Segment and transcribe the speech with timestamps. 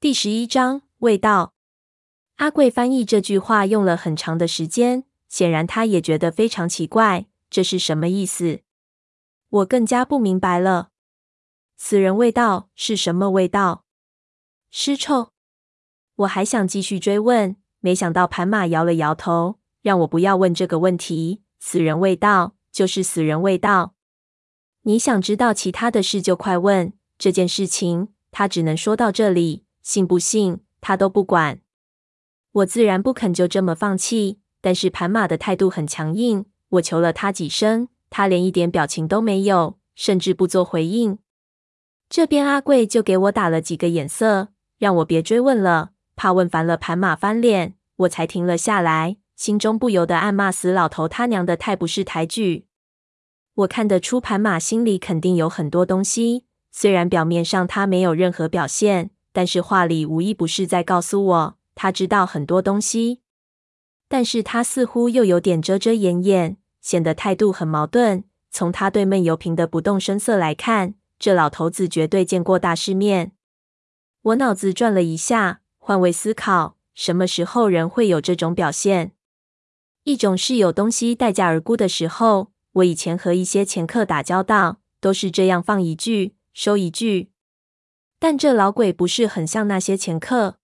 [0.00, 1.52] 第十一章味道。
[2.36, 8.60] 阿贵翻译这句话用了很长的时间，显然他也觉得非常奇怪，这是什么意思？
[9.50, 10.88] 我更加不明白了。
[11.76, 13.84] 死人味道是什么味道？
[14.70, 15.32] 尸臭。
[16.14, 21.42] 我还想继续追问，没想到盘马摇了摇头，让我不要问这个问题。
[21.58, 23.94] 死人味道就是死人味道。
[24.84, 26.94] 你想知道其他的事就快问。
[27.18, 29.66] 这件事情他只能说到这里。
[29.90, 31.62] 信不信他都不管，
[32.52, 34.38] 我自然不肯就这么放弃。
[34.60, 41.18] 但是盘马的态度很强硬，我求了他几声，他连一点表情都没有，甚至不做回应。
[42.08, 52.66] 这边阿贵就给我打了几个眼色，让我别追问了，怕问烦了盘马翻脸，我才停了下来，心中不由得暗骂死老头他娘的太不识抬举。
[53.54, 59.10] 我看得出盘马心里肯定有很多东西，虽然表面上他没有任何表现。
[59.32, 63.20] 但是话里无一不是在告诉我，他知道很多东西。
[64.08, 68.24] 但是他似乎又有点遮遮掩掩，显得态度很矛盾。
[68.50, 73.32] 从他对闷油瓶的不动声色来看，这老头子绝对见过大世面。
[74.22, 79.12] 我脑子转了一下，换位思考，什么时候人会有这种表现？
[80.02, 87.30] 一种是有东西待价而沽的时候，我以前和一些前客打交道，都是这样放一句，收一句。
[88.20, 90.58] 但这老鬼不是很像那些前客。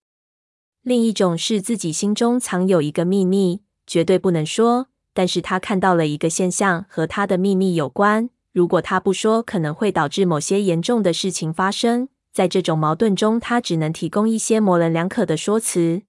[0.82, 4.88] 另一种是自己心中藏有一个秘密，绝对不能说。
[5.14, 12.10] 但是他看到了一个现象和他的秘密有关，如果他不说，可能会导致某些严重的事情发生。
[12.30, 16.02] 在这种矛盾中，他只能提供一些模棱两可的说辞。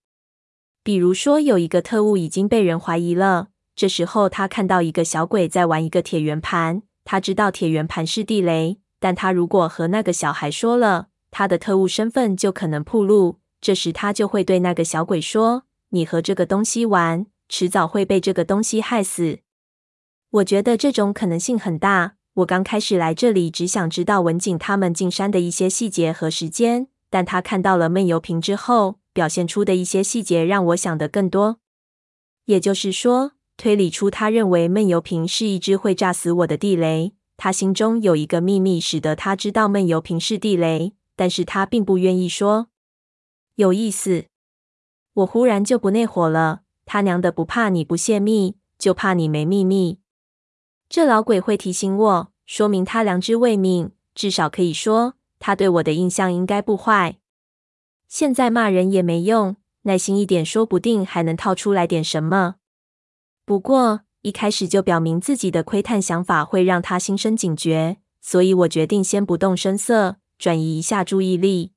[0.84, 11.08] 比如说，有一个特务已经被人怀疑了，这时候他看到一个小鬼在玩一个铁圆盘，他知道铁圆盘是地雷，但他如果和那个小孩说了。
[11.38, 19.42] 他的特务身份就可能暴露，这时他就会对那个小鬼说：“你和这个东西玩，迟早会被这个东西害死。”
[20.42, 22.16] 我觉得这种可能性很大。
[22.38, 31.60] 我刚开始来这里，只想知道文景他们进山的一些细节和时间，但他看到了闷油瓶之后，表现出的一些细节让我想得更多。
[32.46, 37.14] 也就是说，推理出他认为闷油瓶是一只会炸死我的地雷。
[37.38, 40.94] 他心中有一个秘密，使得他知道闷油瓶是地雷。
[41.18, 42.70] 但是他并不愿意说，
[43.56, 44.28] 有意思。
[45.14, 46.62] 我忽然就不内火了。
[46.86, 50.00] 他娘的，不怕你不泄密，就怕你没秘密。
[50.88, 57.18] 这老鬼会提醒我，说明他良知未泯，至少可以说他对我的印象应该不坏。
[58.08, 62.56] 现在骂人也没用，耐心一点，说不定还能套出来点什么。
[63.44, 70.18] 不过一开始就表明自己的窥探想法会让他心生警觉，所以我决定先不动声色。
[70.38, 71.72] 转移一下注意力，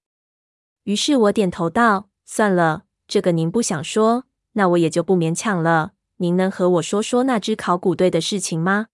[0.84, 5.92] 于是我点头道：“算了，这个您不想说，那我也就不勉强了。
[6.18, 8.88] 您能和我说说那支考古队的事情吗？”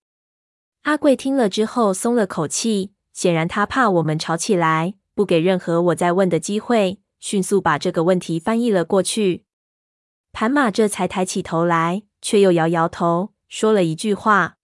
[0.82, 9.44] 阿贵听了之后松了口气，显然他怕我们吵起来，不给任何我再问的机会，迅速把这个问题翻译了过去。
[10.32, 14.58] 盘马这才抬起头来，却又摇摇头，说了一句话。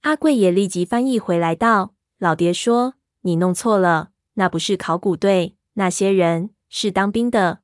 [0.00, 7.60] 阿贵也立即翻译回来道：“老爹说。”你弄错了，那不是考古队，那些人是当兵的。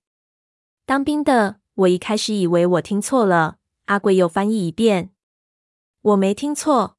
[0.87, 3.57] 当兵的，我一开始以为我听错了。
[3.87, 5.11] 阿贵又翻译一遍，
[6.03, 6.97] 我没听错。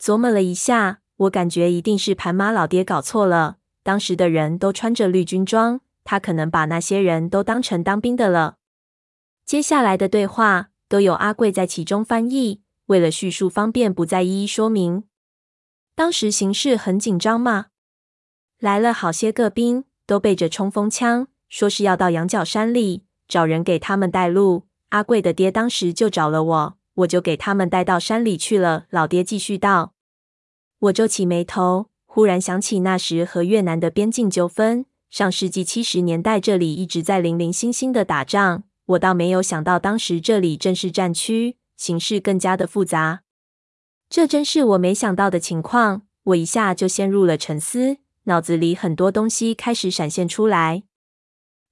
[0.00, 3.58] 琢磨了一下，我感觉一定是盘马老爹搞错了。
[3.82, 8.56] 当时的人都穿着绿军装，他可能把那些人都当成当兵的了。
[9.44, 15.04] 接下来的对话都有阿贵在其中翻译，为了叙述方便，不再一一说明。
[16.00, 17.66] 当时形势很紧张吗？
[18.58, 24.62] 来了好些个兵，都背着冲锋枪，说是要到羊角山里找人给他们带路。
[24.88, 28.86] 阿贵的爹当时就找了我，我就给他们带到山里去了。
[28.88, 29.92] 老爹继续道。
[30.78, 34.86] 我皱起眉头，忽然想起那时和越南的边境纠纷。
[35.10, 43.20] 上世纪七十年代，这里一直在零零星星的打仗，我倒没有想到当时这里正是战区，形势更加的复杂。
[44.10, 50.82] 这真是我没想到的情况，我一下就陷入了沉思，脑子里很多东西开始闪现出来。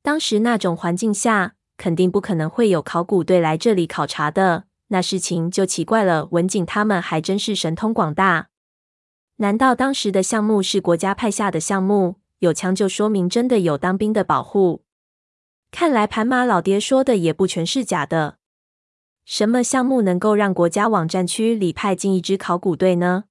[0.03, 6.29] 当时那种环境下，肯定不可能会有考古队来这里考察的，那事情就奇怪了。
[6.31, 8.51] 文景他们还真是神通广大，
[9.39, 12.21] 难道当时的项目是国家派下的项目？
[12.39, 14.85] 有枪就说明真的有当兵的保护。
[15.73, 18.38] 看来盘马老爹说的也不全是假的。
[19.31, 23.25] 什么项目能够让国家网站区里派进一支考古队呢？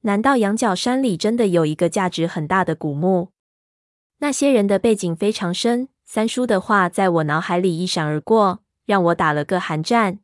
[0.00, 3.30] 难道羊角山里真的有一个价值很大的古墓？
[4.18, 5.88] 那些人的背景非常深。
[6.04, 10.18] 三叔的话在我脑海里一闪而过，让我打了个寒战。